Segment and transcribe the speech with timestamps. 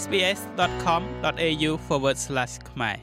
[0.00, 1.70] sbs.com.au/
[2.70, 2.98] ខ្មែរ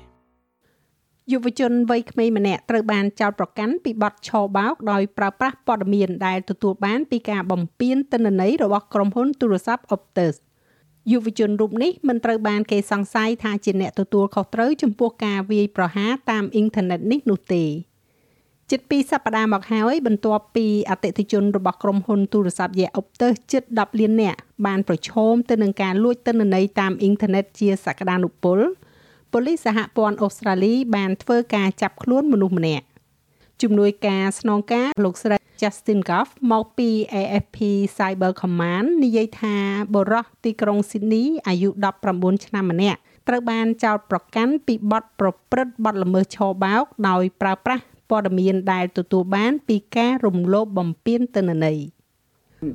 [1.31, 10.36] យុវជនវ័យក្មេងម្នាក់ត្រូវបានចោទប្រកាន់ពីបទឆោបោកដោយប្រើប្រាស់ព័ត៌មានដែលទទួលបានពីការបំពានទិន្នន័យរបស់ក្រុមហ៊ុនទូរស័ព្ទ Optus
[11.11, 17.63] យុវជនរូបនេះមិនត្រូវបានគេសង្ស័យថាជាអ្នកទទួលខុសត្រូវចំពោះការវាយប្រហារតាមអ៊ីនធឺណិតនេះនោះទេ
[18.73, 28.59] ជិត2សប្តាហ៍មកហើយបន្ទាប់ពីអតិថិជនរបស់ក្រុមហ៊ុនទូរស័ព្ទយេ Optus ជិត10លាននាក់បានប្រឈមទៅនឹងការលួចទិន្នន័យតាមអ៊ីនធឺណិតជាសក្តានុពល
[29.32, 32.86] ប៉ូលីសសហព័ន្ធអូស្ត្រាលីបានធ្វើការចាប់ខ្លួនមនុស្សម្នាក់
[33.62, 37.58] ជំនួយការស្នងការលោកស្រី Justin Goff មកពី AFP
[37.98, 39.56] Cyber Command និយាយថា
[39.95, 41.70] បរិះទីក្រុង Sydney អាយុ
[42.08, 51.80] 19ឆ្នាំម្នាក់ត្រូវបានចោទប្រកាន់ពីបទប្រព្រឹត្តបទល្មើសឆបោកដោយប្រើប្រាស់ ព័ត៌មានដែលទទួលបានពីការរំលោភបំពានទិន្នន័យ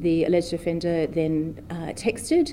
[0.06, 1.34] The alleged offender then
[1.74, 2.46] uh, texted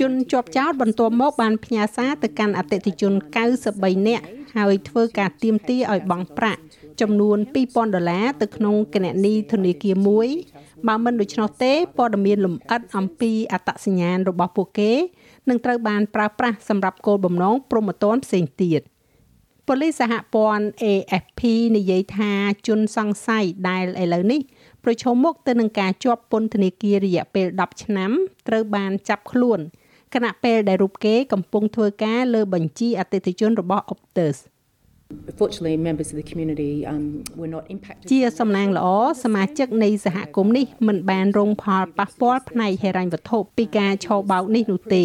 [0.00, 3.12] ជនជាប់ចោតបន្ទាប់មកបានផ្ញើសារទៅកាន់អតិថិជន
[3.60, 4.24] 93នាក់
[4.56, 6.60] ហើយធ្វើការទាមទារឲ្យបង់ប្រាក់
[7.00, 10.28] ចំនួន2000ដុល្លារទៅក្នុងគណនីធនាគារមួយ
[10.88, 14.92] បើមិនដូច្នោះទេព័ត៌មានលម្អិតអំពីអត្តសញ្ញាណរបស់ពួកគេ
[15.48, 18.80] នឹងត្រូវបានប្រើប្រាស់សម្រាប់គោលបំណងប្រមទ័នផ្សេងទៀត
[19.68, 21.40] ប៉ូលីសសហព័ន្ធ AFP
[21.76, 22.32] និយាយថា
[22.66, 24.40] ជនសង្ស័យដែលឥឡូវនេះ
[24.84, 28.10] ប្រឈមមុខទៅនឹងការជាប់ពន្ធនាគាររយៈពេល10ឆ្នាំ
[28.48, 29.60] ត្រូវបានចាប់ខ្លួន
[30.14, 34.36] ខណៈពេលដែលរូបគេកំពុងធ្វើការលើបញ្ជីអតិថិជនរបស់ Optus
[35.38, 37.04] Fortunately members of the community um
[37.40, 38.86] were not impacted ជាសំណាងល្អ
[39.24, 45.04] សមាជិកនៃសហគមន៍នេះមិនបានរងផលប៉ះពាល់ផ្នែកហិរញ្ញវត្ថុពីការឆោបោកនេះនោះទេ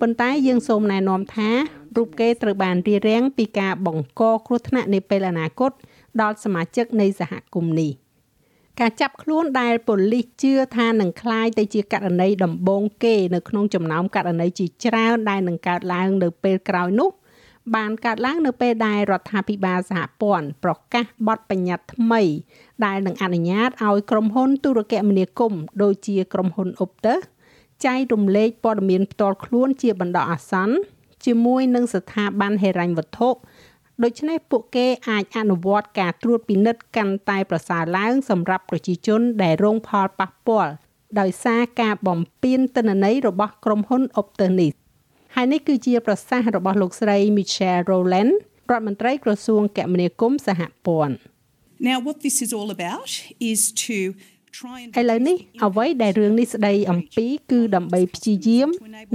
[0.00, 1.50] ប៉ុន្តែយើងសូមណែនាំថា
[1.95, 5.71] រូបគេត្រូវបានរៀបរៀងពីការបង្កគ្រោះថ្នាក់នាពេលអនាគត
[6.21, 7.91] ដល់សមាជិកនៃសហគមន៍នេះ
[8.79, 17.09] ការចាប់ខ្លួនដែលប៉ូលីសជឿថានឹងคล้ายទៅជាករណីដំបូងគេនៅក្នុងចំណោមករណីជាច្រើនដែលនឹងកើតឡើងនៅពេលក្រោយនោះ
[17.75, 22.21] បានកើតឡើងនៅពេលដែលរដ្ឋាភិបាលសហព័ន្ធប្រកាសបទបញ្ញត្តិថ្មី
[22.85, 27.21] ដែលនឹងអនុញ្ញាតឲ្យក្រុមហ៊ុនទូរគមនាគមន៍ដូចជាក្រុមហ៊ុន Optus
[27.85, 30.75] ចែករំលែកព័ត៌មានផ្ទាល់ខ្លួនជាបណ្ដោះអាសន្ន
[31.26, 33.28] ជាមួយនឹងស្ថាប័នហិរញ្ញវត្ថុ
[34.02, 40.72] ដូច្នេះពួកគេអាចអនុវត្តការត្រួតពិនិត្យកាន់តែប្រសើរឡើងសម្រាប់ប្រជាជនដែលរងផលប៉ះពាល់
[41.20, 44.72] ដោយសារការបំពានទិន្នន័យរបស់ក្រុមហ៊ុន Optus នេះ
[45.34, 48.32] ហើយនេះគឺជាប្រសាសន៍របស់លោកស្រី Michelle Rowland
[48.70, 51.16] រដ្ឋមន្ត្រីក្រសួងគមនាគមន៍សហព័ន្ធ
[51.88, 53.10] Now what this is all about
[53.52, 53.96] is to
[55.00, 58.68] ឥឡូវនេះអ្វីដែលរឿងនេះស្ដីអំពីគឺដើម្បីព្យាយាម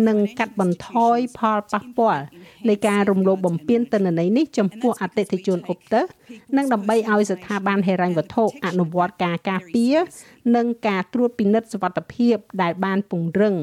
[0.07, 2.23] និងកាត់បន្ថយផលប៉ះពាល់
[2.69, 6.01] នៃការរំលោភបំពានទិន្នន័យនេះចំពោះអតិថិជនអុបទើ
[6.57, 9.95] និងដើម្បីឲ្យស្ថាប័នហិរញ្ញវត្ថុអនុវត្តការការពារ
[10.55, 13.55] និងការត្រួតពិនិត្យសុវត្ថិភាពដែលបានពង្រឹង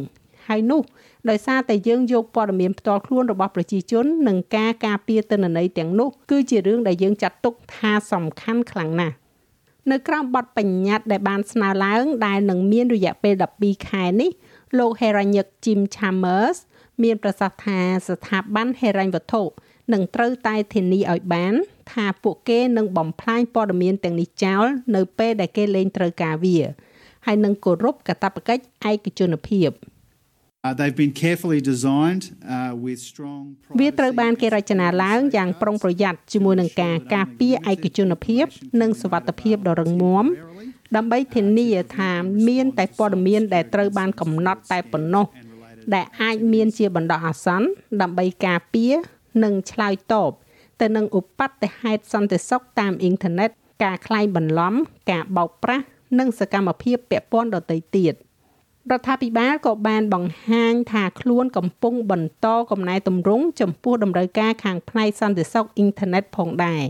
[0.49, 0.83] ហើយនោះ
[1.31, 9.15] ដោយសារតែយើងយកព័ត៌មានផ្ទាល់ខ្លួនរបស់ប្រជាជននិងការការពារទិន្នន័យទាំងនោះគឺជារឿងដែលយើងចាត់ទុកថាសំខាន់ខ្លាំងណាស់
[9.91, 14.31] នៅក្រោមបទបញ្ញត្តិដែលបានស្នើឡើងដែលនឹងមានរយៈពេល12ខែនេះ
[14.79, 16.59] លោក Heranyck Jim Chambers
[17.03, 19.43] មានប្រសាសន៍ថាស្ថាប័នហិរញ្ញវត្ថុ
[19.93, 21.55] នឹងត្រូវតែធានាឲ្យបាន
[21.93, 24.65] ថាពួកគេនឹងបំផ្លាញព័ត៌មានទាំងនេះចោល
[24.95, 26.59] នៅពេលដែលគេលែងត្រូវការវា
[27.27, 29.94] ហើយនឹងគោរពកាតព្វកិច្ចឯកជនភាព។ Uh,
[30.73, 33.43] they've been carefully designed uh, with strong
[33.81, 38.45] វាត្រូវបានគេរចនាឡើងយ៉ាងប្រុងប្រយ័ត្នជាមួយនឹងការការពារឯកជនភាព
[38.81, 40.25] និងសុវត្ថិភាពដ៏រឹងមាំ
[40.97, 42.11] ដើម្បីធានាថា
[42.49, 45.27] មានតែព័ត៌មានដែលត្រូវបានកំណត់តែប៉ុណ្ណោះ
[45.95, 47.67] ដែលអាចមានជាបណ្ដោះអាសន្ន
[48.01, 48.95] ដើម្បីការពារ
[49.45, 50.31] និងឆ្លើយតប
[50.81, 53.51] ទៅនឹងឧបទ្ទហេតុសន្តិសុខតាមអ៊ីនធឺណិត
[53.85, 54.75] ការក្លែងបន្លំ
[55.11, 55.85] ការបោកប្រាស់
[56.19, 58.15] និងសកម្មភាពពាក់ព័ន្ធដទៃទៀត។
[58.93, 66.83] រដ្ឋាភិបាលក៏បានបង្ហាញថាខ្លួនកំពុងបន្តកំណែទម្រង់ចំពោះតម្រូវការខាងផ្នែកសន្តិសុខអ៊ីនធឺណិតផងដែរ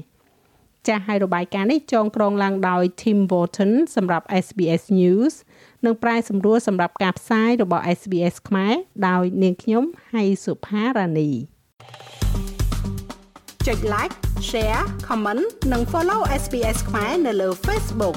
[0.87, 5.35] ចាស់ហើយរបាយការណ៍នេះចងក្រងឡើងដោយ Tim Wharton សម្រាប់ SBS News
[5.85, 8.75] និងប្រាយសម្រួលសម្រាប់ការផ្សាយរបស់ SBS ខ្មែរ
[9.09, 11.31] ដោយនាងខ្ញុំហៃសុផារ៉ានី
[13.67, 14.15] ចុច like
[14.49, 18.17] share comment និង follow SBS ខ្មែរនៅលើ Facebook